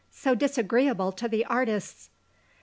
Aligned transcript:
So 0.09 0.33
disagreeable 0.33 1.11
to 1.11 1.27
the 1.27 1.45
artists." 1.45 2.09